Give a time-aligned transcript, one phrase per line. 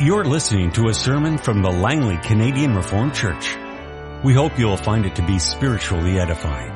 [0.00, 3.56] You're listening to a sermon from the Langley Canadian Reformed Church.
[4.24, 6.72] We hope you'll find it to be spiritually edifying.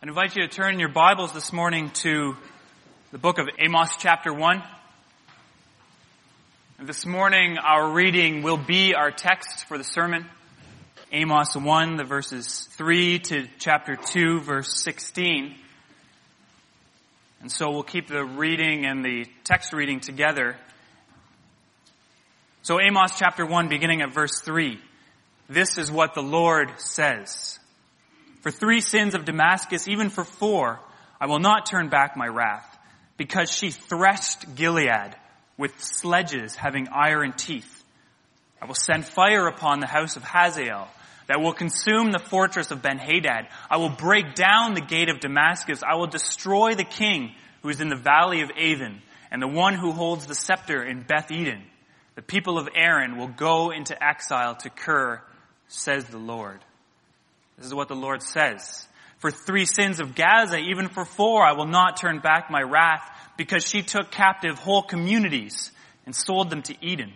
[0.00, 2.36] I invite you to turn your Bibles this morning to
[3.10, 4.62] the book of Amos chapter 1.
[6.78, 10.26] And this morning our reading will be our text for the sermon.
[11.10, 15.56] Amos 1, the verses 3 to chapter 2, verse 16.
[17.44, 20.56] And so we'll keep the reading and the text reading together.
[22.62, 24.80] So Amos chapter 1 beginning at verse 3.
[25.50, 27.58] This is what the Lord says.
[28.40, 30.80] For three sins of Damascus, even for four,
[31.20, 32.78] I will not turn back my wrath,
[33.18, 35.14] because she threshed Gilead
[35.58, 37.84] with sledges having iron teeth.
[38.62, 40.88] I will send fire upon the house of Hazael
[41.26, 43.48] that will consume the fortress of Ben-Hadad.
[43.70, 45.82] I will break down the gate of Damascus.
[45.82, 49.74] I will destroy the king who is in the valley of Aven and the one
[49.74, 51.62] who holds the scepter in Beth Eden.
[52.14, 55.22] The people of Aram will go into exile to Kir,
[55.66, 56.60] says the Lord.
[57.56, 58.86] This is what the Lord says.
[59.18, 63.02] For three sins of Gaza, even for four, I will not turn back my wrath
[63.36, 65.72] because she took captive whole communities
[66.06, 67.12] and sold them to Edom.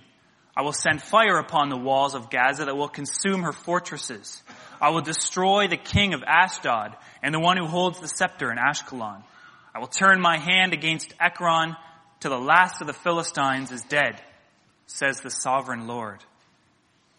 [0.59, 4.43] I will send fire upon the walls of Gaza that will consume her fortresses.
[4.81, 8.59] I will destroy the king of Ashdod and the one who holds the scepter in
[8.59, 9.23] Ashkelon.
[9.73, 11.77] I will turn my hand against Ekron
[12.19, 14.21] till the last of the Philistines is dead,
[14.89, 16.25] says the sovereign Lord.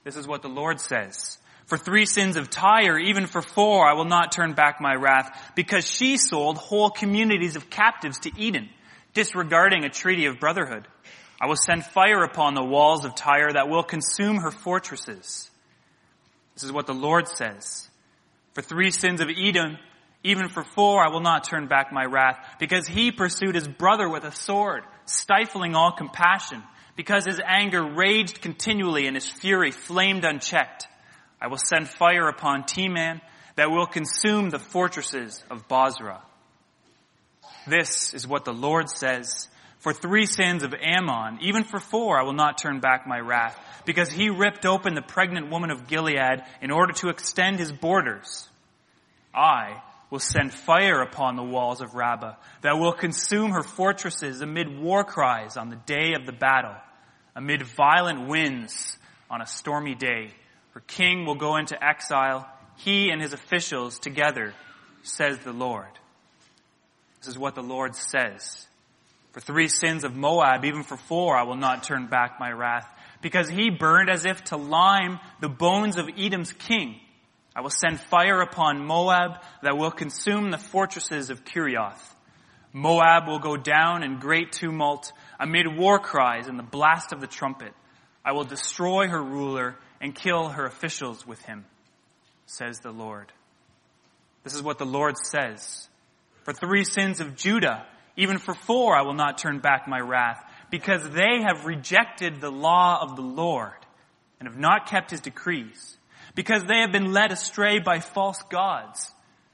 [0.04, 1.38] This is what the Lord says.
[1.66, 5.54] For three sins of Tyre, even for four, I will not turn back my wrath,
[5.56, 8.68] because she sold whole communities of captives to Edom,
[9.14, 10.88] disregarding a treaty of brotherhood.
[11.42, 15.50] I will send fire upon the walls of Tyre that will consume her fortresses.
[16.54, 17.88] This is what the Lord says.
[18.54, 19.78] For three sins of Edom,
[20.24, 24.10] even for four, I will not turn back my wrath, because he pursued his brother
[24.10, 26.62] with a sword, stifling all compassion,
[26.98, 30.88] because his anger raged continually and his fury flamed unchecked.
[31.42, 33.22] I will send fire upon Teman
[33.56, 36.22] that will consume the fortresses of Bozrah.
[37.66, 39.48] This is what the Lord says.
[39.80, 43.58] For three sins of Ammon, even for four, I will not turn back my wrath,
[43.86, 48.48] because he ripped open the pregnant woman of Gilead in order to extend his borders.
[49.34, 54.80] I will send fire upon the walls of Rabbah that will consume her fortresses amid
[54.80, 56.76] war cries on the day of the battle,
[57.36, 58.98] amid violent winds
[59.30, 60.34] on a stormy day.
[60.74, 64.54] Her king will go into exile, he and his officials together,
[65.04, 65.88] says the Lord.
[67.20, 68.68] This is what the Lord says.
[69.32, 72.88] For three sins of Moab, even for four, I will not turn back my wrath,
[73.22, 77.00] because he burned as if to lime the bones of Edom's king.
[77.56, 82.16] I will send fire upon Moab that will consume the fortresses of Kerioth.
[82.72, 87.28] Moab will go down in great tumult amid war cries and the blast of the
[87.28, 87.74] trumpet.
[88.24, 91.66] I will destroy her ruler and kill her officials with him,
[92.46, 93.32] says the Lord.
[94.44, 95.90] This is what the Lord says.
[96.44, 100.44] For three sins of Judah, even for four, I will not turn back my wrath,
[100.70, 103.74] because they have rejected the law of the Lord
[104.40, 105.98] and have not kept his decrees
[106.36, 109.12] because they have been led astray by false gods,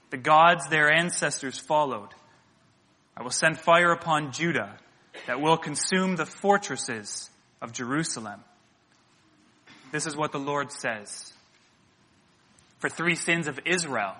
[0.09, 2.09] the gods their ancestors followed.
[3.17, 4.77] I will send fire upon Judah
[5.27, 7.29] that will consume the fortresses
[7.61, 8.41] of Jerusalem.
[9.91, 11.33] This is what the Lord says.
[12.79, 14.13] For three sins of Israel,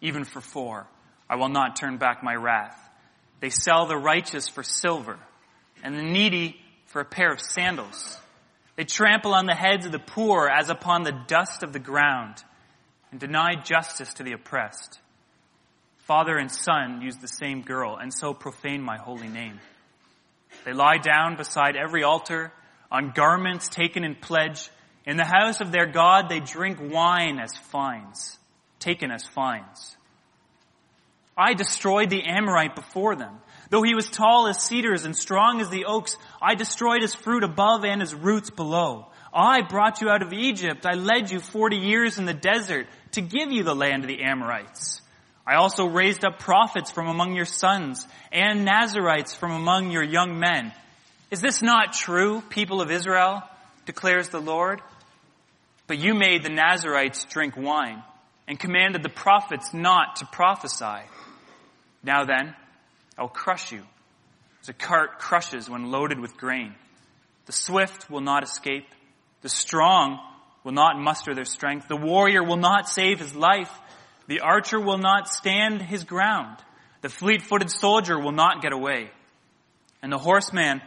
[0.00, 0.86] even for four,
[1.28, 2.78] I will not turn back my wrath.
[3.44, 5.18] They sell the righteous for silver
[5.82, 8.16] and the needy for a pair of sandals.
[8.74, 12.42] They trample on the heads of the poor as upon the dust of the ground
[13.10, 14.98] and deny justice to the oppressed.
[16.06, 19.60] Father and son use the same girl and so profane my holy name.
[20.64, 22.50] They lie down beside every altar
[22.90, 24.70] on garments taken in pledge.
[25.04, 28.38] In the house of their God they drink wine as fines,
[28.78, 29.98] taken as fines.
[31.36, 33.38] I destroyed the Amorite before them.
[33.70, 37.42] Though he was tall as cedars and strong as the oaks, I destroyed his fruit
[37.42, 39.06] above and his roots below.
[39.32, 40.86] I brought you out of Egypt.
[40.86, 44.22] I led you forty years in the desert to give you the land of the
[44.22, 45.00] Amorites.
[45.46, 50.38] I also raised up prophets from among your sons and Nazarites from among your young
[50.38, 50.72] men.
[51.30, 53.42] Is this not true, people of Israel?
[53.86, 54.80] declares the Lord.
[55.86, 58.02] But you made the Nazarites drink wine
[58.48, 61.02] and commanded the prophets not to prophesy.
[62.04, 62.54] Now then,
[63.18, 63.82] I'll crush you
[64.60, 66.74] as a cart crushes when loaded with grain.
[67.46, 68.86] The swift will not escape.
[69.42, 70.18] The strong
[70.64, 71.88] will not muster their strength.
[71.88, 73.70] The warrior will not save his life.
[74.26, 76.58] The archer will not stand his ground.
[77.02, 79.10] The fleet-footed soldier will not get away,
[80.02, 80.80] and the horseman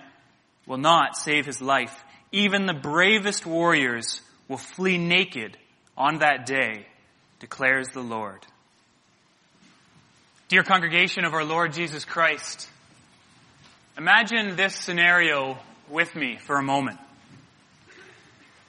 [0.65, 2.03] will not save his life.
[2.31, 5.57] Even the bravest warriors will flee naked
[5.95, 6.87] on that day,
[7.39, 8.45] declares the Lord.
[10.49, 12.69] Dear congregation of our Lord Jesus Christ,
[13.97, 15.57] imagine this scenario
[15.89, 16.97] with me for a moment.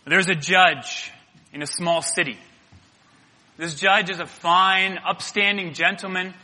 [0.05, 1.13] There's a judge
[1.53, 2.37] in a small city.
[3.59, 6.35] This judge is a fine, upstanding gentleman.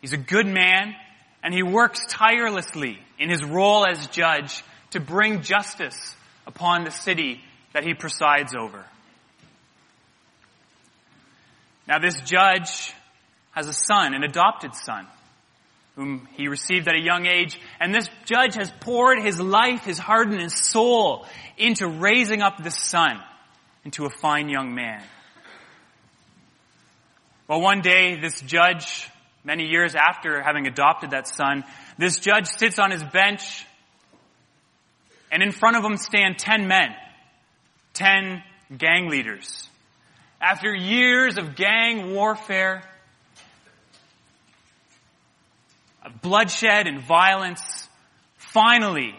[0.00, 0.94] He's a good man,
[1.42, 6.14] and he works tirelessly in his role as judge to bring justice
[6.46, 7.40] upon the city
[7.72, 8.84] that he presides over.
[11.88, 12.94] Now this judge
[13.56, 15.06] has a son, an adopted son,
[15.96, 19.98] whom he received at a young age, and this judge has poured his life, his
[19.98, 21.26] heart, and his soul
[21.56, 23.18] into raising up this son
[23.82, 25.02] into a fine young man.
[27.48, 29.08] Well, one day, this judge,
[29.42, 31.64] many years after having adopted that son,
[31.96, 33.64] this judge sits on his bench,
[35.32, 36.94] and in front of him stand ten men,
[37.94, 38.42] ten
[38.76, 39.66] gang leaders.
[40.42, 42.82] After years of gang warfare,
[46.06, 47.88] of bloodshed and violence,
[48.36, 49.14] finally,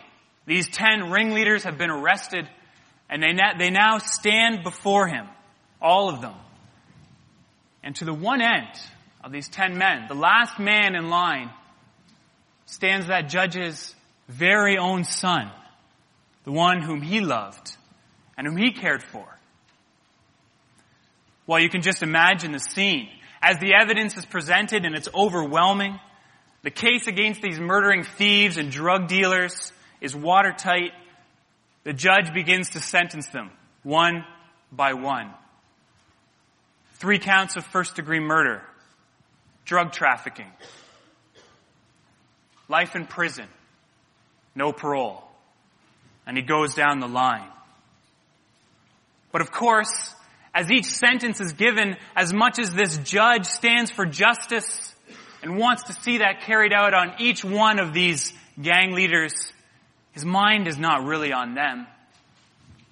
[0.45, 2.47] these ten ringleaders have been arrested
[3.09, 5.27] and they, na- they now stand before him,
[5.81, 6.35] all of them.
[7.83, 8.69] And to the one end
[9.23, 11.51] of these ten men, the last man in line,
[12.65, 13.93] stands that judge's
[14.27, 15.51] very own son,
[16.43, 17.75] the one whom he loved
[18.37, 19.25] and whom he cared for.
[21.45, 23.09] Well, you can just imagine the scene.
[23.41, 25.97] As the evidence is presented and it's overwhelming,
[26.67, 29.71] the case against these murdering thieves and drug dealers
[30.01, 30.91] is watertight.
[31.85, 33.51] The judge begins to sentence them
[33.83, 34.25] one
[34.69, 35.33] by one.
[36.95, 38.63] Three counts of first degree murder,
[39.63, 40.51] drug trafficking,
[42.67, 43.47] life in prison,
[44.53, 45.23] no parole.
[46.25, 47.47] And he goes down the line.
[49.31, 50.13] But of course,
[50.53, 54.93] as each sentence is given, as much as this judge stands for justice
[55.47, 59.33] and wants to see that carried out on each one of these gang leaders,
[60.11, 61.87] his mind is not really on them.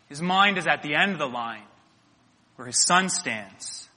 [0.07, 1.63] His mind is at the end of the line,
[2.55, 3.89] where his son stands.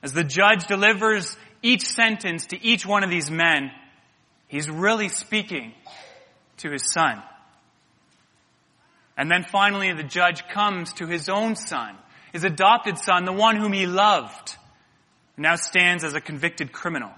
[0.00, 3.72] As the judge delivers each sentence to each one of these men,
[4.46, 5.74] he's really speaking
[6.58, 7.20] to his son.
[9.16, 11.96] And then finally the judge comes to his own son,
[12.32, 14.56] his adopted son, the one whom he loved,
[15.36, 17.10] now stands as a convicted criminal.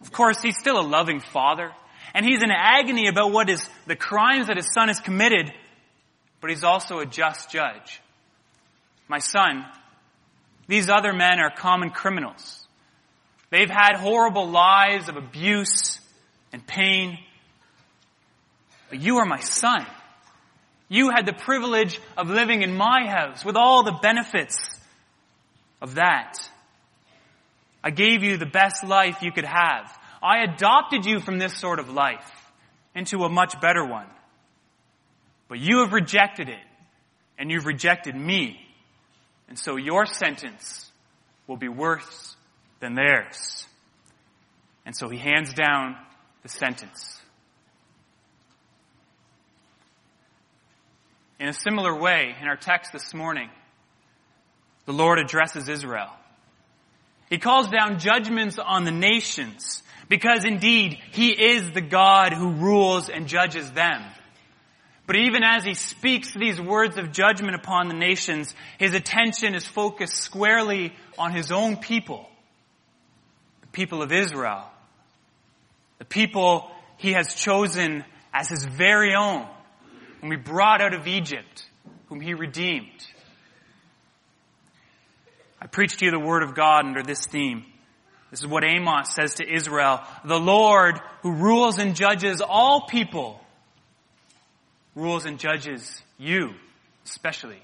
[0.00, 1.72] Of course, he's still a loving father,
[2.14, 5.52] and he's in agony about what is the crimes that his son has committed,
[6.40, 8.00] but he's also a just judge.
[9.08, 9.64] My son,
[10.66, 12.66] these other men are common criminals.
[13.50, 16.00] They've had horrible lives of abuse
[16.52, 17.18] and pain,
[18.90, 19.86] but you are my son.
[20.88, 24.58] You had the privilege of living in my house with all the benefits
[25.80, 26.38] of that.
[27.86, 29.96] I gave you the best life you could have.
[30.20, 32.28] I adopted you from this sort of life
[32.96, 34.08] into a much better one.
[35.46, 36.66] But you have rejected it,
[37.38, 38.58] and you've rejected me.
[39.48, 40.90] And so your sentence
[41.46, 42.34] will be worse
[42.80, 43.68] than theirs.
[44.84, 45.94] And so he hands down
[46.42, 47.20] the sentence.
[51.38, 53.48] In a similar way, in our text this morning,
[54.86, 56.10] the Lord addresses Israel.
[57.28, 63.08] He calls down judgments on the nations because indeed He is the God who rules
[63.08, 64.02] and judges them.
[65.06, 69.66] But even as He speaks these words of judgment upon the nations, His attention is
[69.66, 72.28] focused squarely on His own people,
[73.62, 74.64] the people of Israel,
[75.98, 79.46] the people He has chosen as His very own
[80.26, 81.68] whom he brought out of Egypt,
[82.08, 83.06] whom he redeemed.
[85.60, 87.64] I preach to you the word of God under this theme.
[88.30, 90.00] This is what Amos says to Israel.
[90.24, 93.40] The Lord who rules and judges all people
[94.94, 96.54] rules and judges you
[97.04, 97.60] especially.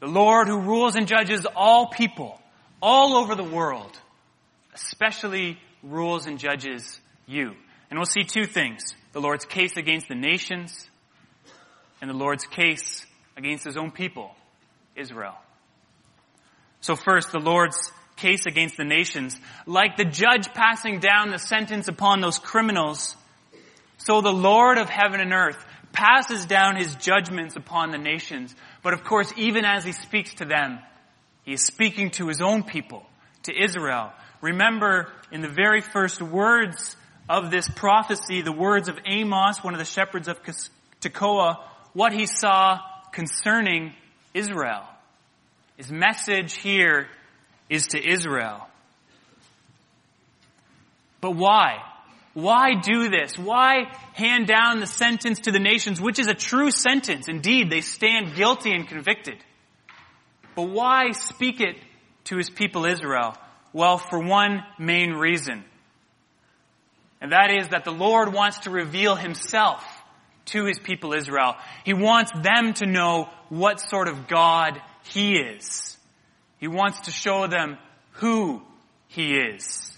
[0.00, 2.40] The Lord who rules and judges all people
[2.80, 3.98] all over the world
[4.74, 7.54] especially rules and judges you.
[7.90, 8.94] And we'll see two things.
[9.12, 10.88] The Lord's case against the nations
[12.00, 13.04] and the Lord's case
[13.36, 14.34] against his own people,
[14.96, 15.36] Israel.
[16.80, 19.38] So first, the Lord's case against the nations.
[19.66, 23.16] Like the judge passing down the sentence upon those criminals,
[23.98, 28.54] so the Lord of heaven and earth passes down his judgments upon the nations.
[28.82, 30.78] But of course, even as he speaks to them,
[31.44, 33.06] he is speaking to his own people,
[33.44, 36.96] to Israel, Remember, in the very first words
[37.28, 40.38] of this prophecy, the words of Amos, one of the shepherds of
[41.00, 41.56] Tekoa,
[41.92, 42.78] what he saw
[43.12, 43.94] concerning
[44.34, 44.84] Israel.
[45.78, 47.06] His message here
[47.70, 48.66] is to Israel.
[51.20, 51.78] But why?
[52.34, 53.38] Why do this?
[53.38, 57.28] Why hand down the sentence to the nations, which is a true sentence?
[57.28, 59.36] Indeed, they stand guilty and convicted.
[60.56, 61.76] But why speak it
[62.24, 63.36] to his people Israel?
[63.72, 65.64] Well, for one main reason.
[67.20, 69.84] And that is that the Lord wants to reveal himself
[70.46, 71.54] to his people Israel.
[71.84, 75.96] He wants them to know what sort of God he is.
[76.58, 77.78] He wants to show them
[78.12, 78.62] who
[79.08, 79.92] he is.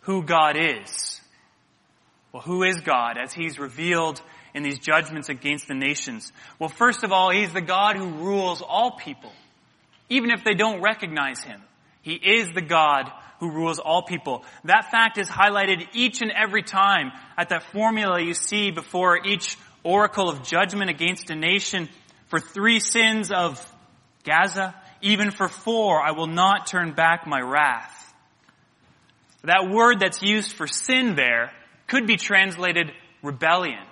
[0.00, 1.20] Who God is.
[2.32, 4.20] Well, who is God as he's revealed
[4.54, 6.32] in these judgments against the nations?
[6.58, 9.32] Well, first of all, he's the God who rules all people,
[10.08, 11.62] even if they don't recognize him.
[12.02, 13.10] He is the God
[13.40, 14.44] who rules all people.
[14.64, 19.56] That fact is highlighted each and every time at that formula you see before each
[19.82, 21.88] oracle of judgment against a nation.
[22.28, 23.64] For three sins of
[24.24, 27.94] Gaza, even for four, I will not turn back my wrath.
[29.44, 31.52] That word that's used for sin there
[31.86, 32.92] could be translated
[33.22, 33.84] rebellion.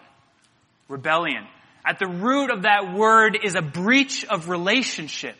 [0.89, 1.47] Rebellion.
[1.85, 5.37] At the root of that word is a breach of relationship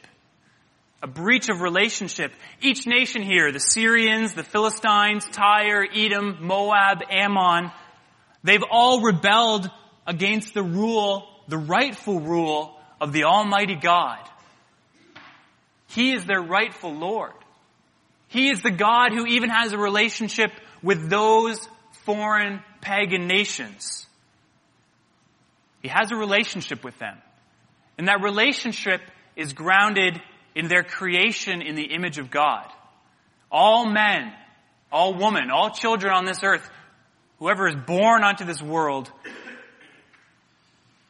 [1.03, 2.33] a breach of relationship.
[2.61, 7.71] Each nation here, the Syrians, the Philistines, Tyre, Edom, Moab, Ammon,
[8.43, 9.71] they've all rebelled
[10.07, 14.19] against the rule, the rightful rule of the Almighty God.
[15.89, 17.33] He is their rightful Lord.
[18.29, 20.51] He is the God who even has a relationship
[20.83, 21.59] with those
[22.05, 24.07] foreign pagan nations.
[25.83, 27.17] He has a relationship with them.
[27.99, 29.01] And that relationship
[29.37, 30.21] is grounded
[30.55, 32.67] in their creation in the image of God.
[33.51, 34.33] All men,
[34.91, 36.69] all women, all children on this earth,
[37.39, 39.11] whoever is born onto this world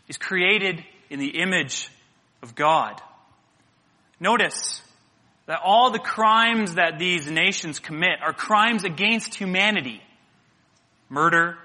[0.09, 1.89] is created in the image
[2.43, 3.01] of God.
[4.19, 4.83] Notice
[5.47, 10.03] that all the crimes that these nations commit are crimes against humanity.
[11.09, 11.57] Murder,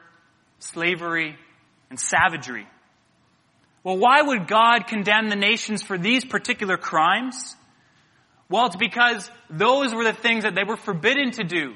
[0.59, 1.35] slavery,
[1.89, 2.67] and savagery.
[3.83, 7.55] Well, why would God condemn the nations for these particular crimes?
[8.49, 11.73] Well, it's because those were the things that they were forbidden to do.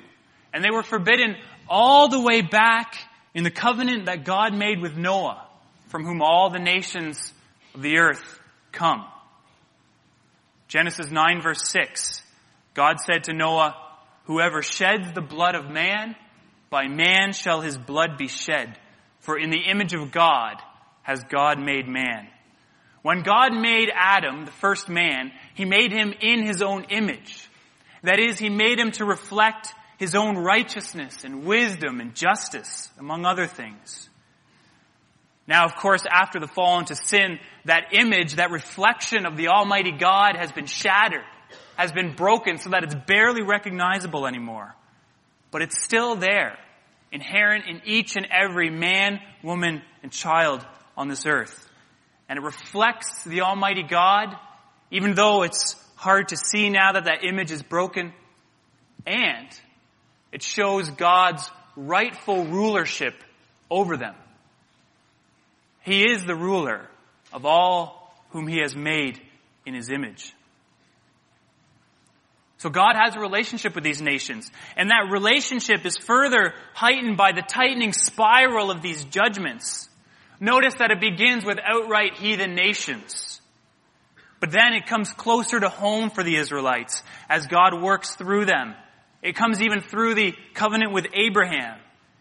[0.53, 1.35] And they were forbidden
[1.67, 2.95] all the way back
[3.33, 5.45] in the covenant that God made with Noah,
[5.87, 7.33] from whom all the nations
[7.75, 8.39] of the earth
[8.71, 9.05] come.
[10.67, 12.23] Genesis 9 verse 6.
[12.73, 13.75] God said to Noah,
[14.25, 16.15] Whoever sheds the blood of man,
[16.69, 18.77] by man shall his blood be shed.
[19.19, 20.55] For in the image of God
[21.03, 22.27] has God made man.
[23.01, 27.47] When God made Adam, the first man, he made him in his own image.
[28.01, 33.25] That is, he made him to reflect his own righteousness and wisdom and justice, among
[33.25, 34.09] other things.
[35.47, 39.91] Now, of course, after the fall into sin, that image, that reflection of the Almighty
[39.91, 41.23] God has been shattered,
[41.77, 44.73] has been broken so that it's barely recognizable anymore.
[45.51, 46.57] But it's still there,
[47.11, 50.65] inherent in each and every man, woman, and child
[50.97, 51.65] on this earth
[52.27, 54.35] and it reflects the Almighty God,
[54.91, 58.13] even though it's hard to see now that that image is broken.
[59.05, 59.47] And
[60.31, 63.13] it shows God's rightful rulership
[63.69, 64.15] over them.
[65.85, 66.89] He is the ruler
[67.31, 69.21] of all whom he has made
[69.65, 70.33] in his image.
[72.57, 77.31] So God has a relationship with these nations, and that relationship is further heightened by
[77.31, 79.87] the tightening spiral of these judgments.
[80.39, 83.39] Notice that it begins with outright heathen nations.
[84.39, 88.73] But then it comes closer to home for the Israelites as God works through them.
[89.21, 91.77] It comes even through the covenant with Abraham.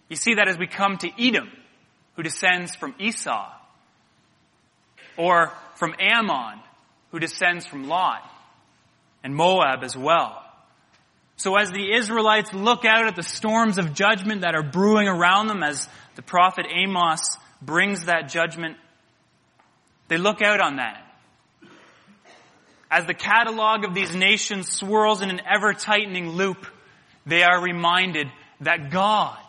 [0.09, 1.51] You see that as we come to Edom,
[2.17, 3.51] who descends from Esau.
[5.17, 6.61] Or from Ammon,
[7.11, 8.23] who descends from Lot.
[9.23, 10.41] And Moab as well.
[11.37, 15.49] So as the Israelites look out at the storms of judgment that are brewing around
[15.49, 18.77] them, as the prophet Amos brings that judgment,
[20.09, 21.01] they look out on that.
[22.91, 26.67] As the catalog of these nations swirls in an ever tightening loop,
[27.27, 28.29] they are reminded
[28.61, 29.41] that God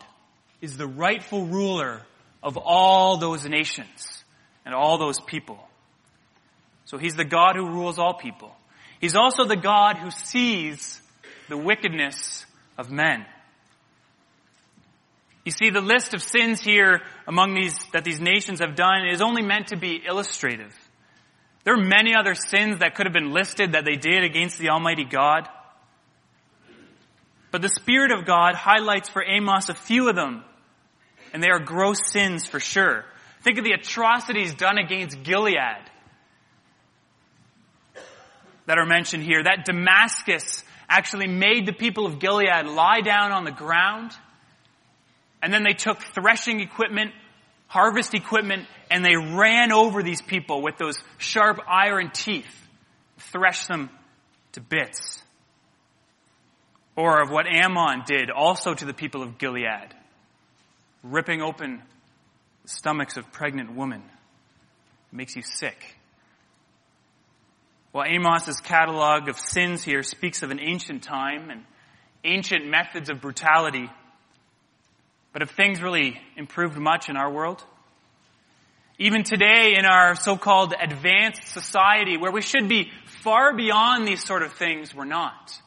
[0.60, 2.02] is the rightful ruler
[2.42, 4.24] of all those nations
[4.64, 5.58] and all those people.
[6.84, 8.54] So he's the God who rules all people.
[9.00, 11.00] He's also the God who sees
[11.48, 12.46] the wickedness
[12.78, 13.26] of men.
[15.44, 19.22] You see, the list of sins here among these, that these nations have done is
[19.22, 20.74] only meant to be illustrative.
[21.62, 24.70] There are many other sins that could have been listed that they did against the
[24.70, 25.48] Almighty God.
[27.52, 30.44] But the Spirit of God highlights for Amos a few of them,
[31.32, 33.04] and they are gross sins for sure.
[33.42, 35.90] Think of the atrocities done against Gilead
[38.66, 39.42] that are mentioned here.
[39.42, 44.12] That Damascus actually made the people of Gilead lie down on the ground,
[45.42, 47.12] and then they took threshing equipment,
[47.68, 52.68] harvest equipment, and they ran over these people with those sharp iron teeth,
[53.18, 53.90] threshed them
[54.52, 55.22] to bits.
[56.96, 59.94] Or of what Ammon did also to the people of Gilead,
[61.10, 61.82] ripping open
[62.62, 64.02] the stomachs of pregnant women.
[65.12, 65.96] Makes you sick.
[67.92, 71.64] Well, Amos's catalog of sins here speaks of an ancient time and
[72.24, 73.88] ancient methods of brutality.
[75.32, 77.64] But have things really improved much in our world?
[78.98, 82.90] Even today in our so-called advanced society where we should be
[83.22, 85.58] far beyond these sort of things, we're not.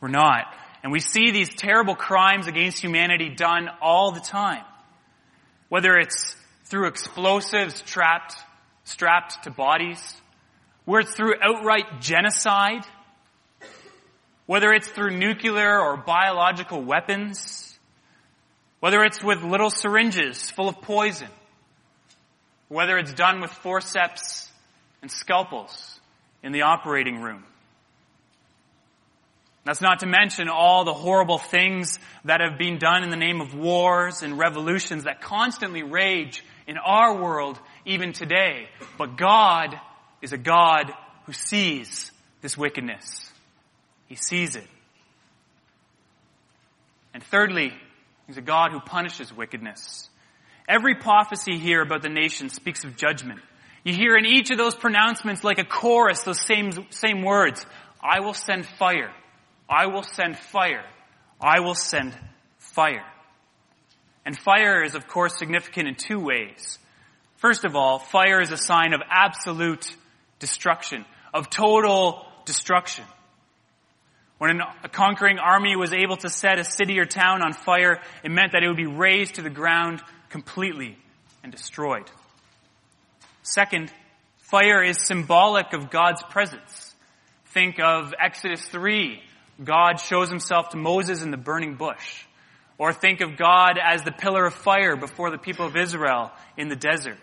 [0.00, 0.52] We're not.
[0.86, 4.62] And we see these terrible crimes against humanity done all the time.
[5.68, 8.36] Whether it's through explosives trapped,
[8.84, 10.00] strapped to bodies,
[10.84, 12.84] where it's through outright genocide,
[14.46, 17.76] whether it's through nuclear or biological weapons,
[18.78, 21.30] whether it's with little syringes full of poison,
[22.68, 24.48] whether it's done with forceps
[25.02, 25.98] and scalpels
[26.44, 27.42] in the operating room.
[29.66, 33.40] That's not to mention all the horrible things that have been done in the name
[33.40, 38.68] of wars and revolutions that constantly rage in our world even today.
[38.96, 39.74] But God
[40.22, 40.94] is a God
[41.24, 43.28] who sees this wickedness.
[44.06, 44.68] He sees it.
[47.12, 47.72] And thirdly,
[48.28, 50.08] He's a God who punishes wickedness.
[50.68, 53.40] Every prophecy here about the nation speaks of judgment.
[53.82, 57.66] You hear in each of those pronouncements like a chorus those same, same words.
[58.00, 59.12] I will send fire.
[59.68, 60.84] I will send fire.
[61.40, 62.16] I will send
[62.58, 63.04] fire.
[64.24, 66.78] And fire is of course significant in two ways.
[67.36, 69.86] First of all, fire is a sign of absolute
[70.38, 73.04] destruction, of total destruction.
[74.38, 78.30] When a conquering army was able to set a city or town on fire, it
[78.30, 80.98] meant that it would be razed to the ground completely
[81.42, 82.10] and destroyed.
[83.42, 83.92] Second,
[84.38, 86.94] fire is symbolic of God's presence.
[87.46, 89.22] Think of Exodus 3.
[89.62, 92.24] God shows himself to Moses in the burning bush.
[92.78, 96.68] Or think of God as the pillar of fire before the people of Israel in
[96.68, 97.16] the desert.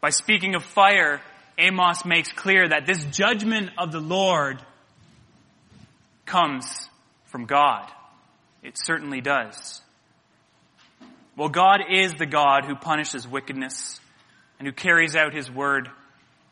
[0.00, 1.20] By speaking of fire,
[1.58, 4.62] Amos makes clear that this judgment of the Lord
[6.24, 6.88] comes
[7.26, 7.90] from God.
[8.62, 9.82] It certainly does.
[11.36, 14.00] Well, God is the God who punishes wickedness
[14.58, 15.90] and who carries out his word.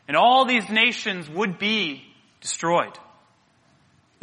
[0.07, 2.03] And all these nations would be
[2.41, 2.97] destroyed.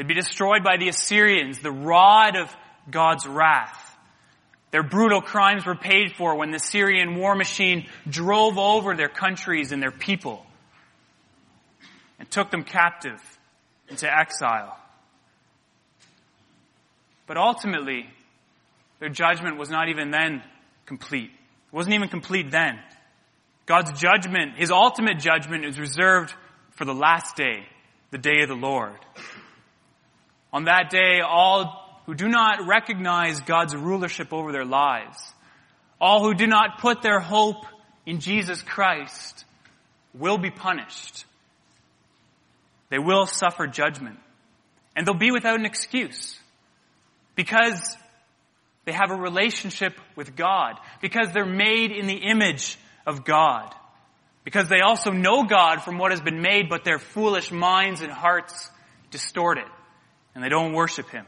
[0.00, 2.56] They'd be destroyed by the Assyrians, the rod of
[2.90, 3.98] God's wrath.
[4.70, 9.72] Their brutal crimes were paid for when the Syrian war machine drove over their countries
[9.72, 10.42] and their people
[12.18, 13.20] and took them captive
[13.90, 14.74] into exile.
[17.26, 18.08] But ultimately,
[19.00, 20.42] their judgment was not even then
[20.86, 21.30] complete.
[21.30, 22.78] It wasn't even complete then.
[23.66, 26.32] God's judgment, His ultimate judgment is reserved
[26.70, 27.66] for the last day,
[28.12, 28.96] the day of the Lord.
[30.52, 35.18] On that day, all who do not recognize God's rulership over their lives,
[36.00, 37.64] all who do not put their hope
[38.06, 39.44] in Jesus Christ
[40.14, 41.24] will be punished.
[42.88, 44.18] They will suffer judgment.
[44.96, 46.36] And they'll be without an excuse.
[47.36, 47.96] Because
[48.84, 50.78] they have a relationship with God.
[51.00, 53.72] Because they're made in the image of God.
[54.44, 58.10] Because they also know God from what has been made, but their foolish minds and
[58.10, 58.70] hearts
[59.10, 59.68] distort it.
[60.34, 61.26] And they don't worship Him.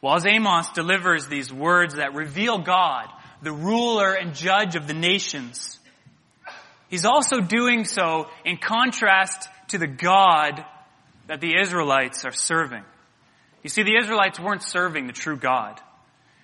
[0.00, 3.08] Well, as Amos delivers these words that reveal God,
[3.42, 5.78] the ruler and judge of the nations,
[6.88, 10.64] He's also doing so in contrast to the God
[11.28, 12.82] that the Israelites are serving.
[13.62, 15.80] You see, the Israelites weren't serving the true God.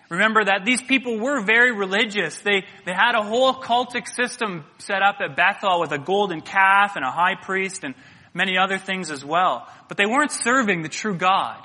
[0.08, 2.38] Remember that these people were very religious.
[2.38, 6.94] They, they had a whole cultic system set up at Bethel with a golden calf
[6.94, 7.96] and a high priest and
[8.36, 9.66] many other things as well.
[9.88, 11.56] But they weren't serving the true God.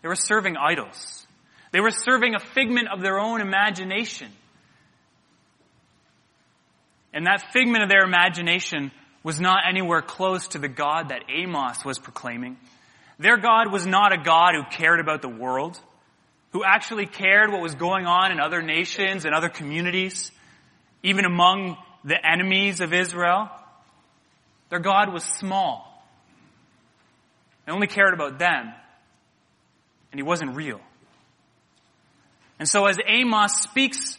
[0.00, 1.26] They were serving idols.
[1.72, 4.30] They were serving a figment of their own imagination.
[7.12, 8.92] And that figment of their imagination
[9.24, 12.56] was not anywhere close to the God that Amos was proclaiming.
[13.18, 15.78] Their God was not a God who cared about the world,
[16.52, 20.30] who actually cared what was going on in other nations and other communities,
[21.02, 23.50] even among the enemies of Israel.
[24.70, 25.87] Their God was small.
[27.68, 28.72] And only cared about them,
[30.10, 30.80] and he wasn't real.
[32.58, 34.16] And so as Amos speaks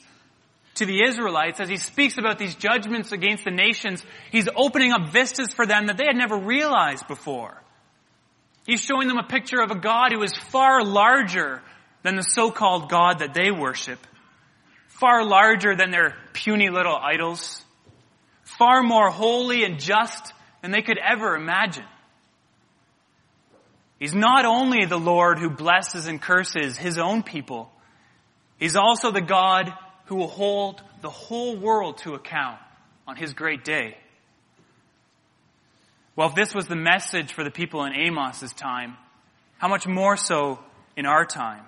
[0.75, 5.11] to the Israelites, as he speaks about these judgments against the nations, he's opening up
[5.11, 7.59] vistas for them that they had never realized before.
[8.67, 11.63] He's showing them a picture of a God who is far larger
[12.03, 13.97] than the so-called God that they worship,
[14.89, 17.65] far larger than their puny little idols,
[18.43, 21.85] far more holy and just than they could ever imagine.
[23.99, 27.69] He's not only the Lord who blesses and curses his own people,
[28.57, 29.73] he's also the God
[30.05, 32.59] who will hold the whole world to account
[33.05, 33.97] on his great day.
[36.15, 38.97] Well, if this was the message for the people in Amos's time,
[39.57, 40.59] how much more so
[40.95, 41.63] in our time?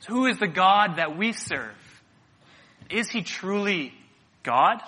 [0.00, 1.74] So who is the God that we serve?
[2.90, 3.94] Is he truly
[4.42, 4.82] God?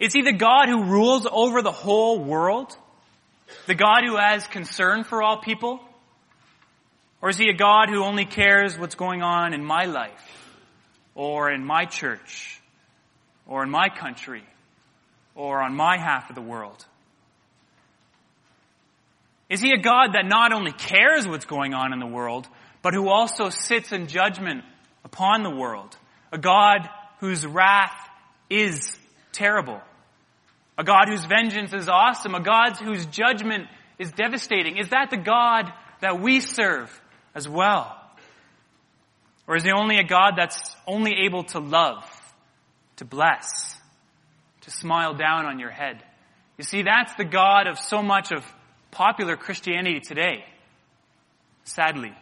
[0.00, 2.76] Is he the God who rules over the whole world?
[3.66, 5.80] The God who has concern for all people?
[7.22, 10.12] Or is he a God who only cares what's going on in my life?
[11.14, 12.60] Or in my church?
[13.46, 14.44] Or in my country?
[15.34, 16.84] Or on my half of the world?
[19.48, 22.48] Is he a God that not only cares what's going on in the world,
[22.82, 24.64] but who also sits in judgment
[25.04, 25.96] upon the world?
[26.32, 26.88] A God
[27.20, 27.96] whose wrath
[28.50, 28.96] is
[29.32, 29.80] terrible.
[30.76, 32.34] A God whose vengeance is awesome.
[32.34, 34.76] A God whose judgment is devastating.
[34.76, 36.90] Is that the God that we serve
[37.34, 37.96] as well?
[39.46, 42.04] Or is he only a God that's only able to love,
[42.96, 43.78] to bless,
[44.62, 46.02] to smile down on your head?
[46.56, 48.44] You see, that's the God of so much of
[48.90, 50.44] popular Christianity today.
[51.64, 52.12] Sadly.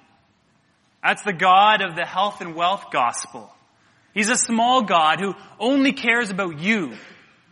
[1.03, 3.53] That's the God of the health and wealth gospel.
[4.15, 6.93] He's a small God who only cares about you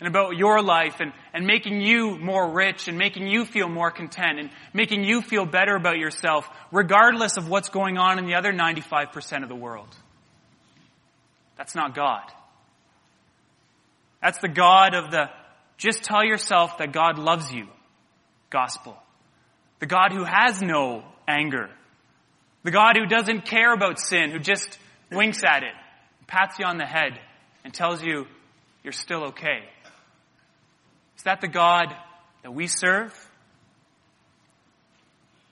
[0.01, 3.91] and about your life and, and making you more rich and making you feel more
[3.91, 8.35] content and making you feel better about yourself, regardless of what's going on in the
[8.35, 9.95] other 95% of the world.
[11.57, 12.23] That's not God.
[14.23, 15.31] That's the God of the
[15.77, 17.67] just tell yourself that God loves you
[18.51, 18.97] gospel.
[19.79, 21.71] The God who has no anger.
[22.65, 24.79] The God who doesn't care about sin, who just
[25.11, 25.73] winks at it,
[26.27, 27.19] pats you on the head,
[27.65, 28.27] and tells you
[28.83, 29.65] you're still okay.
[31.21, 31.95] Is that the God
[32.43, 33.13] that we serve?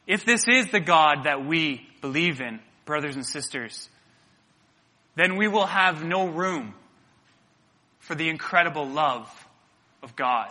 [0.06, 3.90] If this is the God that we believe in, brothers and sisters,
[5.14, 6.72] then we will have no room
[7.98, 9.28] for the incredible love
[10.02, 10.50] of God.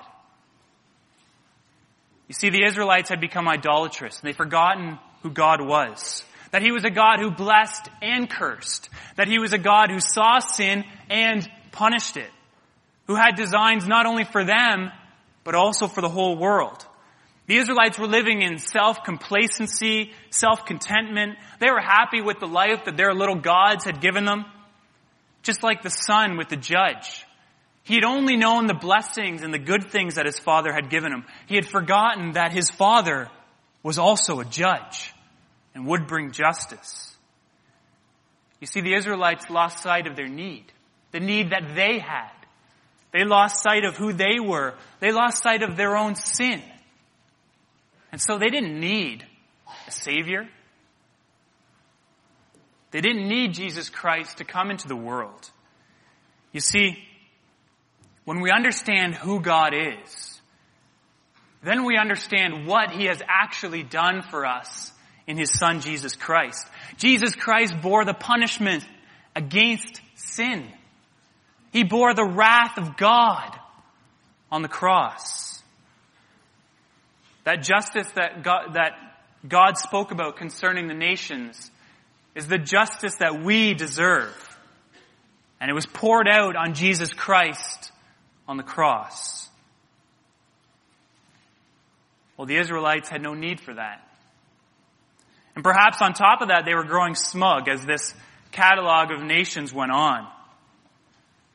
[2.27, 6.23] You see, the Israelites had become idolatrous and they'd forgotten who God was.
[6.51, 8.89] That He was a God who blessed and cursed.
[9.15, 12.29] That He was a God who saw sin and punished it.
[13.07, 14.91] Who had designs not only for them,
[15.47, 16.85] but also for the whole world.
[17.45, 21.37] The Israelites were living in self-complacency, self-contentment.
[21.61, 24.43] They were happy with the life that their little gods had given them.
[25.43, 27.25] Just like the son with the judge.
[27.83, 31.13] He had only known the blessings and the good things that his father had given
[31.13, 31.23] him.
[31.45, 33.29] He had forgotten that his father
[33.83, 35.13] was also a judge
[35.73, 37.15] and would bring justice.
[38.59, 40.65] You see, the Israelites lost sight of their need,
[41.13, 42.36] the need that they had.
[43.11, 44.75] They lost sight of who they were.
[44.99, 46.61] They lost sight of their own sin.
[48.11, 49.25] And so they didn't need
[49.87, 50.47] a Savior.
[52.91, 55.49] They didn't need Jesus Christ to come into the world.
[56.51, 56.97] You see,
[58.25, 60.41] when we understand who God is,
[61.63, 64.91] then we understand what He has actually done for us
[65.25, 66.65] in His Son Jesus Christ.
[66.97, 68.85] Jesus Christ bore the punishment
[69.35, 70.67] against sin.
[71.77, 73.55] He bore the wrath of God
[74.51, 75.61] on the cross.
[77.43, 78.93] That justice that God, that
[79.47, 81.69] God spoke about concerning the nations
[82.33, 84.33] is the justice that we deserve.
[85.61, 87.91] And it was poured out on Jesus Christ
[88.47, 89.47] on the cross.
[92.37, 94.01] Well, the Israelites had no need for that.
[95.53, 98.15] And perhaps on top of that, they were growing smug as this
[98.51, 100.27] catalog of nations went on.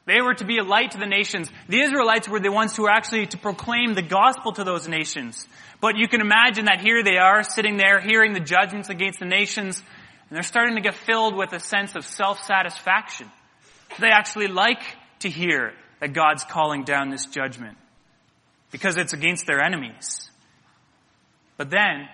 [0.05, 1.51] They were to be a light to the nations.
[1.69, 5.47] The Israelites were the ones who were actually to proclaim the gospel to those nations.
[5.81, 9.27] But you can imagine that here they are sitting there hearing the judgments against the
[9.27, 9.83] nations
[10.33, 13.31] and they're starting to get filled with a sense of self-satisfaction.
[14.01, 14.83] They actually like
[15.19, 17.77] to hear that God's calling down this judgment
[18.71, 20.31] because it's against their enemies.
[21.59, 22.09] But then,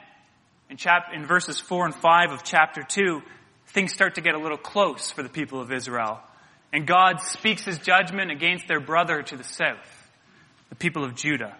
[0.68, 3.22] in, chap- in verses 4 and 5 of chapter 2,
[3.68, 6.20] things start to get a little close for the people of Israel.
[6.72, 10.10] And God speaks his judgment against their brother to the south,
[10.68, 11.56] the people of Judah.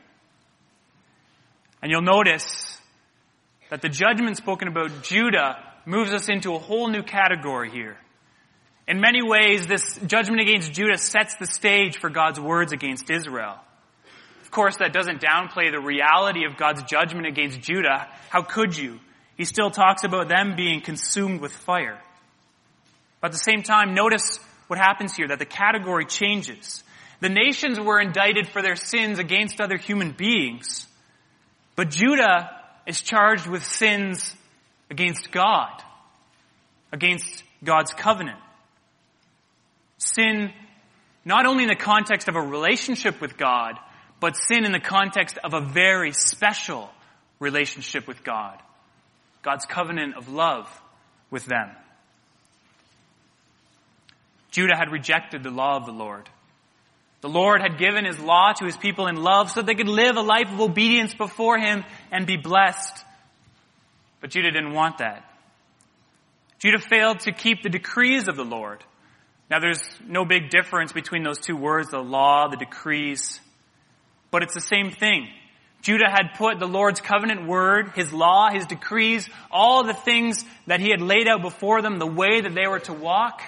[1.81, 2.79] And you'll notice
[3.71, 7.97] that the judgment spoken about Judah moves us into a whole new category here.
[8.87, 13.57] In many ways, this judgment against Judah sets the stage for God's words against Israel.
[14.43, 18.09] Of course, that doesn't downplay the reality of God's judgment against Judah.
[18.31, 18.99] How could you?
[19.37, 22.01] He still talks about them being consumed with fire.
[23.21, 26.83] But at the same time, notice what happens here, that the category changes.
[27.21, 30.87] The nations were indicted for their sins against other human beings,
[31.75, 32.51] but Judah
[32.87, 34.35] is charged with sins
[34.91, 35.83] against God,
[36.93, 38.39] against God's covenant.
[39.99, 40.53] Sin
[41.25, 43.79] not only in the context of a relationship with God,
[44.21, 46.89] but sin in the context of a very special
[47.39, 48.59] relationship with God.
[49.43, 50.69] God's covenant of love
[51.31, 51.71] with them.
[54.59, 56.29] Judah had rejected the law of the Lord.
[57.21, 60.17] The Lord had given His law to His people in love so they could live
[60.17, 63.05] a life of obedience before Him and be blessed.
[64.21, 65.23] But Judah didn't want that.
[66.59, 68.83] Judah failed to keep the decrees of the Lord.
[69.49, 73.39] Now there's no big difference between those two words, the law, the decrees,
[74.33, 75.29] but it's the same thing.
[75.83, 80.81] Judah had put the Lord's covenant word, his law, his decrees, all the things that
[80.81, 83.41] he had laid out before them, the way that they were to walk,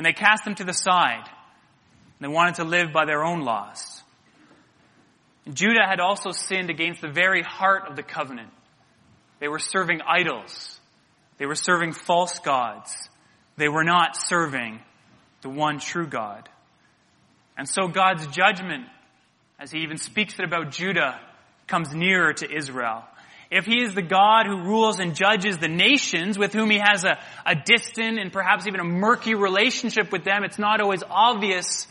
[0.00, 1.28] and they cast them to the side.
[2.22, 4.02] They wanted to live by their own laws.
[5.52, 8.48] Judah had also sinned against the very heart of the covenant.
[9.40, 10.80] They were serving idols.
[11.36, 13.10] They were serving false gods.
[13.58, 14.80] They were not serving
[15.42, 16.48] the one true God.
[17.58, 18.86] And so God's judgment,
[19.58, 21.20] as he even speaks it about Judah,
[21.66, 23.04] comes nearer to Israel.
[23.50, 27.04] If he is the God who rules and judges the nations with whom he has
[27.04, 31.88] a, a distant and perhaps even a murky relationship with them, it's not always obvious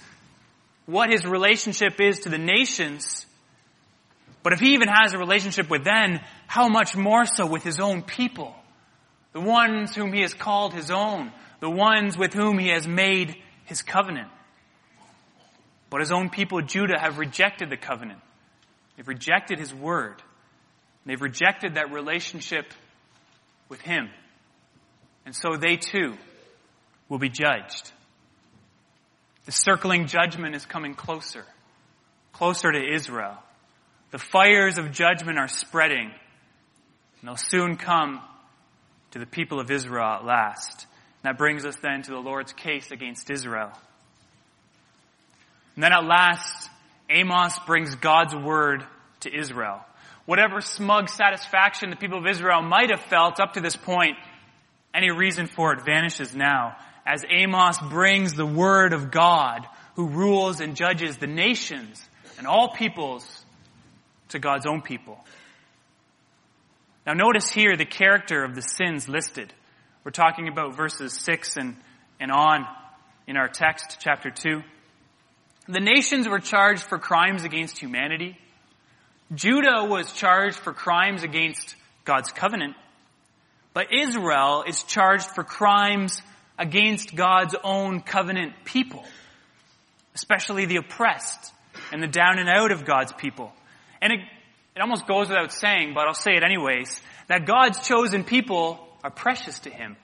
[0.85, 3.25] what his relationship is to the nations.
[4.41, 7.79] But if he even has a relationship with them, how much more so with his
[7.79, 8.55] own people?
[9.33, 11.31] The ones whom he has called his own.
[11.59, 14.29] The ones with whom he has made his covenant.
[15.89, 18.19] But his own people, Judah, have rejected the covenant.
[18.95, 20.21] They've rejected his word.
[21.09, 22.71] They've rejected that relationship
[23.67, 24.09] with him.
[25.25, 26.13] And so they too
[27.09, 27.91] will be judged.
[29.45, 31.45] The circling judgment is coming closer,
[32.31, 33.39] closer to Israel.
[34.11, 38.21] The fires of judgment are spreading, and they'll soon come
[39.09, 40.85] to the people of Israel at last.
[41.23, 43.71] And that brings us then to the Lord's case against Israel.
[45.73, 46.69] And then at last,
[47.09, 48.85] Amos brings God's word
[49.21, 49.81] to Israel.
[50.25, 54.15] Whatever smug satisfaction the people of Israel might have felt up to this point,
[54.93, 60.61] any reason for it vanishes now as Amos brings the word of God who rules
[60.61, 63.43] and judges the nations and all peoples
[64.29, 65.19] to God's own people.
[67.05, 69.51] Now notice here the character of the sins listed.
[70.03, 71.75] We're talking about verses 6 and,
[72.19, 72.65] and on
[73.27, 74.61] in our text, chapter 2.
[75.67, 78.37] The nations were charged for crimes against humanity.
[79.33, 82.75] Judah was charged for crimes against God's covenant.
[83.73, 86.21] But Israel is charged for crimes
[86.57, 89.03] against God's own covenant people,
[90.15, 91.53] especially the oppressed
[91.91, 93.53] and the down and out of God's people.
[94.01, 94.19] And it,
[94.75, 99.11] it almost goes without saying, but I'll say it anyways, that God's chosen people are
[99.11, 99.95] precious to Him.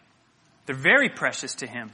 [0.65, 1.91] They're very precious to Him.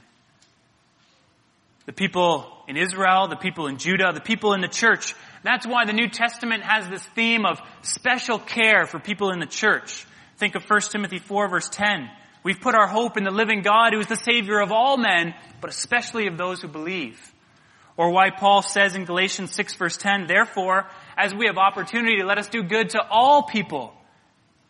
[1.86, 5.14] The people in Israel, the people in Judah, the people in the church.
[5.42, 9.46] That's why the New Testament has this theme of special care for people in the
[9.46, 10.06] church.
[10.36, 12.08] Think of 1 Timothy 4 verse 10.
[12.44, 15.34] We've put our hope in the living God who is the Savior of all men,
[15.60, 17.18] but especially of those who believe.
[17.96, 22.38] Or why Paul says in Galatians 6 verse 10, therefore, as we have opportunity, let
[22.38, 23.92] us do good to all people,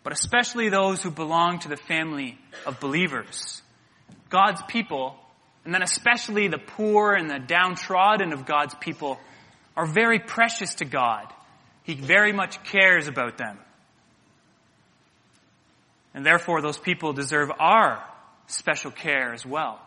[0.02, 3.62] but especially those who belong to the family of believers.
[4.28, 5.16] God's people,
[5.64, 9.18] and then especially the poor and the downtrodden of God's people,
[9.76, 11.32] are very precious to God.
[11.84, 13.58] He very much cares about them.
[16.14, 18.02] And therefore those people deserve our
[18.46, 19.80] special care as well.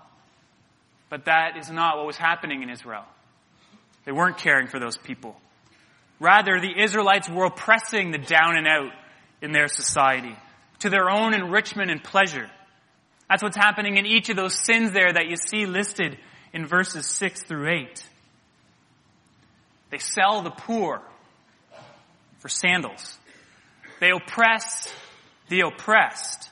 [1.10, 3.06] But that is not what was happening in Israel.
[4.06, 5.36] They weren't caring for those people.
[6.20, 8.92] Rather, the Israelites were oppressing the down and out
[9.42, 10.36] in their society
[10.80, 12.50] to their own enrichment and pleasure.
[13.30, 16.18] That's what's happening in each of those sins there that you see listed
[16.54, 18.06] in verses 6 through 8.
[19.92, 21.02] They sell the poor
[22.40, 23.18] for sandals.
[24.00, 24.94] They oppress
[25.50, 26.50] the oppressed.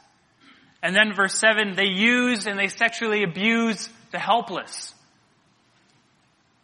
[0.82, 4.94] And then verse 7, they use and they sexually abuse the helpless.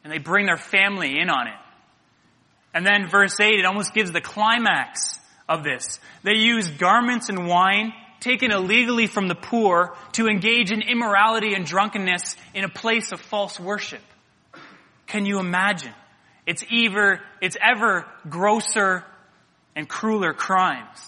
[0.03, 1.59] And they bring their family in on it.
[2.73, 5.99] And then verse 8, it almost gives the climax of this.
[6.23, 11.65] They use garments and wine taken illegally from the poor to engage in immorality and
[11.65, 14.01] drunkenness in a place of false worship.
[15.07, 15.93] Can you imagine?
[16.45, 19.03] It's ever, it's ever grosser
[19.75, 20.99] and crueler crimes.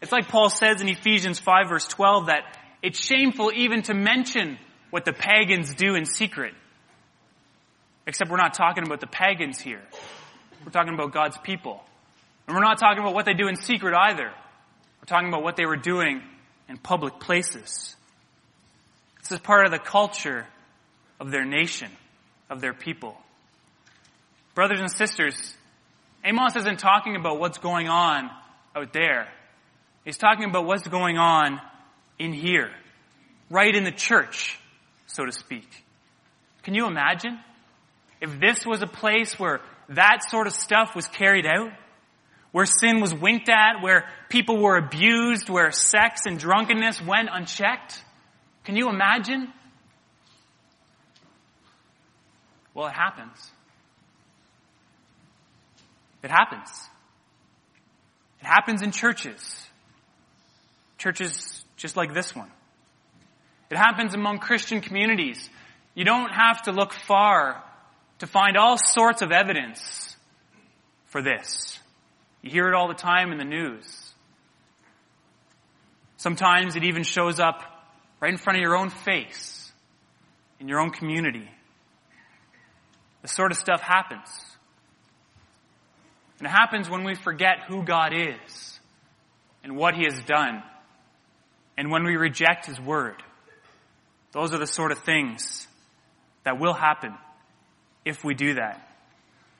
[0.00, 4.58] It's like Paul says in Ephesians 5 verse 12 that it's shameful even to mention
[4.90, 6.54] what the pagans do in secret.
[8.06, 9.82] Except we're not talking about the pagans here.
[10.64, 11.82] We're talking about God's people.
[12.46, 14.28] And we're not talking about what they do in secret either.
[14.28, 16.22] We're talking about what they were doing
[16.68, 17.96] in public places.
[19.20, 20.46] This is part of the culture
[21.20, 21.90] of their nation,
[22.48, 23.16] of their people.
[24.54, 25.56] Brothers and sisters,
[26.24, 28.30] Amos isn't talking about what's going on
[28.74, 29.28] out there.
[30.04, 31.60] He's talking about what's going on
[32.18, 32.70] in here,
[33.50, 34.58] right in the church,
[35.06, 35.68] so to speak.
[36.62, 37.38] Can you imagine
[38.20, 41.70] if this was a place where that sort of stuff was carried out?
[42.52, 48.02] Where sin was winked at, where people were abused, where sex and drunkenness went unchecked?
[48.64, 49.52] Can you imagine?
[52.74, 53.50] Well, it happens.
[56.22, 56.70] It happens.
[58.40, 59.66] It happens in churches.
[60.96, 62.50] Churches just like this one.
[63.70, 65.48] It happens among Christian communities.
[65.94, 67.62] You don't have to look far
[68.20, 70.16] to find all sorts of evidence
[71.06, 71.78] for this.
[72.48, 73.84] You hear it all the time in the news.
[76.16, 77.60] Sometimes it even shows up
[78.20, 79.70] right in front of your own face,
[80.58, 81.46] in your own community.
[83.20, 84.30] This sort of stuff happens.
[86.38, 88.80] And it happens when we forget who God is
[89.62, 90.62] and what He has done
[91.76, 93.22] and when we reject His Word.
[94.32, 95.68] Those are the sort of things
[96.44, 97.12] that will happen
[98.06, 98.90] if we do that.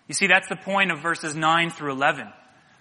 [0.07, 2.33] You see, that's the point of verses 9 through 11.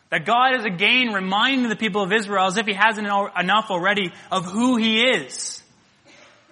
[0.10, 4.13] That God is again reminding the people of Israel as if He hasn't enough already
[4.32, 5.62] of who He is.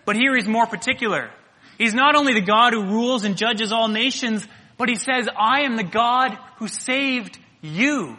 [0.04, 1.32] But here He's more particular.
[1.78, 4.46] He's not only the God who rules and judges all nations,
[4.78, 8.18] but He says, I am the God who saved you.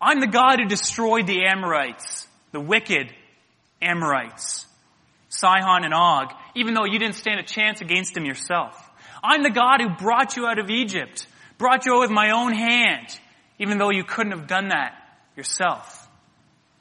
[0.00, 3.12] I'm the God who destroyed the Amorites, the wicked
[3.80, 4.66] Amorites,
[5.28, 8.90] Sihon and Og, even though you didn't stand a chance against them yourself.
[9.22, 12.52] I'm the God who brought you out of Egypt, brought you out with my own
[12.52, 13.18] hand,
[13.58, 14.94] even though you couldn't have done that
[15.36, 16.08] yourself.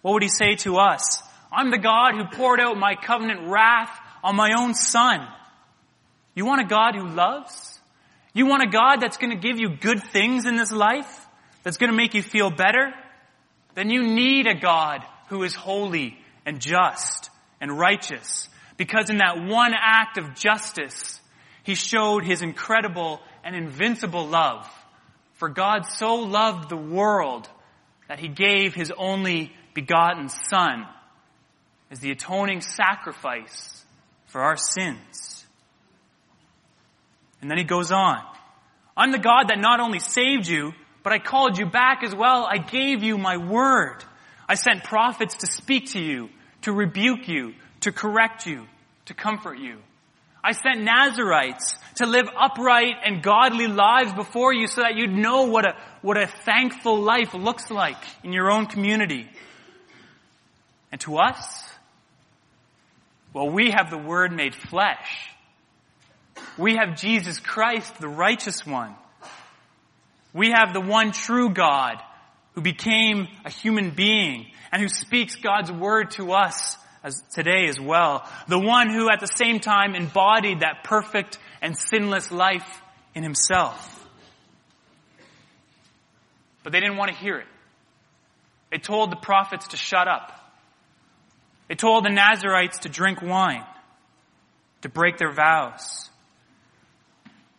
[0.01, 1.21] What would he say to us?
[1.51, 3.91] I'm the God who poured out my covenant wrath
[4.23, 5.27] on my own son.
[6.35, 7.79] You want a God who loves?
[8.33, 11.27] You want a God that's going to give you good things in this life?
[11.61, 12.93] That's going to make you feel better?
[13.75, 17.29] Then you need a God who is holy and just
[17.61, 18.49] and righteous.
[18.75, 21.19] Because in that one act of justice,
[21.63, 24.67] he showed his incredible and invincible love.
[25.43, 27.49] For God so loved the world
[28.07, 30.85] that he gave his only begotten son
[31.91, 33.83] as the atoning sacrifice
[34.27, 35.45] for our sins.
[37.41, 38.21] And then he goes on.
[38.95, 40.71] I'm the God that not only saved you,
[41.03, 42.47] but I called you back as well.
[42.49, 43.97] I gave you my word.
[44.47, 46.29] I sent prophets to speak to you,
[46.61, 48.65] to rebuke you, to correct you,
[49.07, 49.79] to comfort you.
[50.43, 55.43] I sent Nazarites to live upright and godly lives before you so that you'd know
[55.43, 59.29] what a, what a thankful life looks like in your own community.
[60.91, 61.63] And to us,
[63.33, 65.29] well, we have the Word made flesh.
[66.57, 68.95] We have Jesus Christ, the righteous one.
[70.33, 71.95] We have the one true God
[72.53, 77.79] who became a human being and who speaks God's Word to us as today as
[77.79, 78.27] well.
[78.47, 82.81] The one who at the same time embodied that perfect and sinless life
[83.13, 83.89] in himself.
[86.63, 87.47] But they didn't want to hear it.
[88.71, 90.31] They told the prophets to shut up.
[91.67, 93.65] They told the Nazarites to drink wine,
[94.81, 96.09] to break their vows.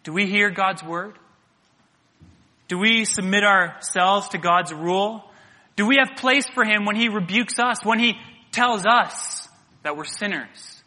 [0.03, 1.15] Do we hear God's word?
[2.69, 5.25] Do we submit ourselves to God's rule?
[5.77, 8.17] Do we have place for Him when He rebukes us, when He
[8.55, 9.49] tells us
[9.83, 10.83] that we're sinners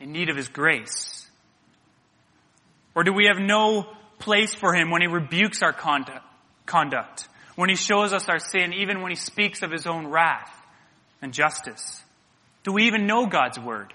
[0.00, 1.26] in need of His grace?
[2.94, 3.86] Or do we have no
[4.18, 9.02] place for Him when He rebukes our conduct, when He shows us our sin, even
[9.02, 10.50] when He speaks of His own wrath
[11.20, 12.02] and justice?
[12.64, 13.92] Do we even know God's Word?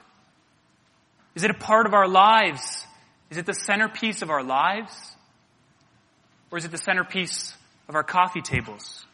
[1.35, 2.85] Is it a part of our lives?
[3.29, 4.93] Is it the centerpiece of our lives?
[6.51, 7.57] Or is it the centerpiece
[7.89, 9.05] of our coffee tables?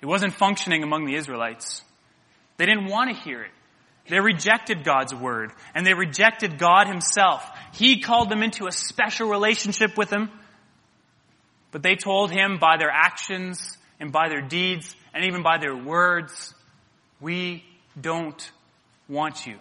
[0.00, 1.82] It wasn't functioning among the Israelites.
[2.56, 3.50] They didn't want to hear it.
[4.08, 7.48] They rejected God's word and they rejected God himself.
[7.74, 10.30] He called them into a special relationship with him.
[11.70, 15.76] But they told him by their actions and by their deeds and even by their
[15.76, 16.54] words,
[17.20, 17.64] we
[18.00, 18.50] don't
[19.08, 19.58] want you.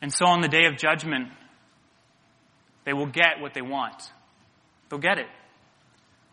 [0.00, 1.28] And so on the day of judgment,
[2.84, 4.10] they will get what they want.
[4.88, 5.26] They'll get it.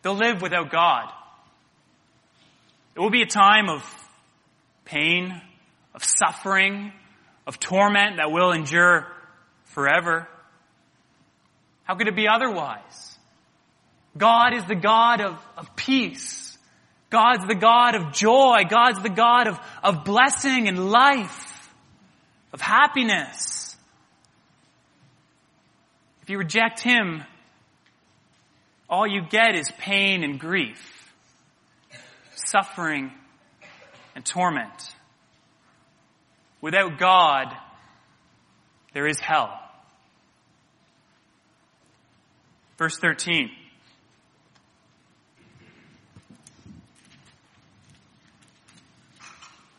[0.02, 1.12] They'll live without God.
[2.96, 3.84] It will be a time of
[4.86, 5.42] pain,
[5.94, 6.92] of suffering,
[7.46, 9.08] of torment that will endure
[9.66, 10.28] forever.
[11.84, 13.18] How could it be otherwise?
[14.18, 16.58] God is the God of, of peace.
[17.10, 18.64] God's the God of joy.
[18.70, 21.74] God's the God of, of blessing and life,
[22.54, 23.76] of happiness.
[26.22, 27.24] If you reject Him,
[28.90, 31.14] all you get is pain and grief,
[32.36, 33.12] suffering
[34.16, 34.96] and torment.
[36.62, 37.56] Without God,
[38.94, 39.58] there is hell.
[42.78, 43.52] Verse 13.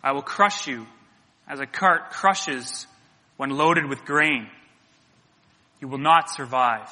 [0.03, 0.87] I will crush you
[1.49, 2.87] as a cart crushes
[3.37, 4.49] when loaded with grain.
[5.81, 6.89] You will not survive.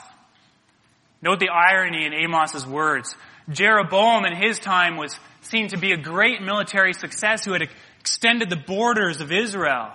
[1.20, 3.14] Note the irony in Amos's words.
[3.50, 7.68] Jeroboam in his time was seen to be a great military success who had
[8.00, 9.90] extended the borders of Israel.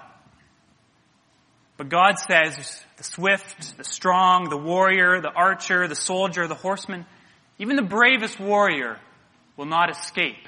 [1.77, 7.05] But God says the swift, the strong, the warrior, the archer, the soldier, the horseman,
[7.57, 8.99] even the bravest warrior
[9.57, 10.47] will not escape.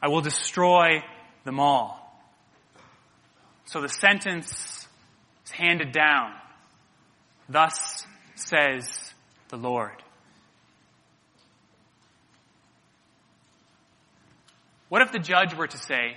[0.00, 1.02] I will destroy
[1.44, 1.96] them all.
[3.66, 4.86] So the sentence
[5.44, 6.32] is handed down.
[7.48, 9.12] Thus says
[9.48, 10.02] the Lord.
[14.88, 16.16] What if the judge were to say,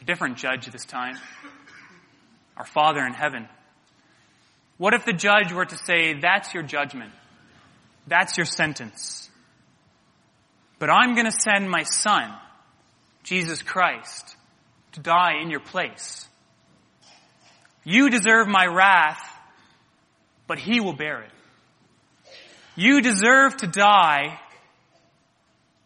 [0.00, 1.16] a different judge this time,
[2.56, 3.48] our Father in heaven.
[4.78, 7.12] What if the judge were to say, that's your judgment.
[8.06, 9.28] That's your sentence.
[10.78, 12.32] But I'm going to send my son,
[13.22, 14.36] Jesus Christ,
[14.92, 16.28] to die in your place.
[17.84, 19.20] You deserve my wrath,
[20.46, 21.30] but he will bear it.
[22.76, 24.38] You deserve to die,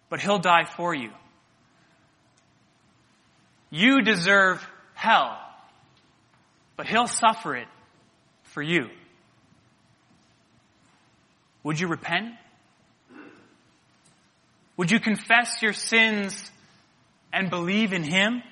[0.09, 1.11] but he'll die for you.
[3.71, 5.39] You deserve hell,
[6.77, 7.69] but he'll suffer it
[8.43, 8.89] for you.
[11.63, 12.35] Would you repent?
[14.77, 16.51] Would you confess your sins
[17.33, 18.43] and believe in him?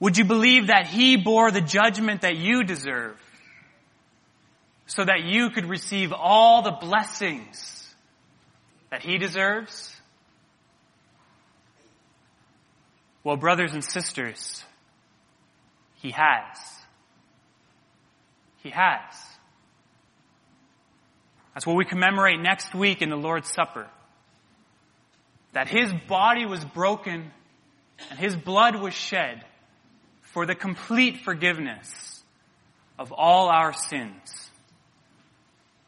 [0.00, 3.19] Would you believe that he bore the judgment that you deserve
[4.90, 7.94] so that you could receive all the blessings
[8.90, 9.94] that he deserves?
[13.22, 14.64] Well, brothers and sisters,
[15.94, 16.58] he has.
[18.64, 19.14] He has.
[21.54, 23.86] That's what we commemorate next week in the Lord's Supper.
[25.52, 27.30] That his body was broken
[28.10, 29.44] and his blood was shed
[30.22, 32.24] for the complete forgiveness
[32.98, 34.49] of all our sins.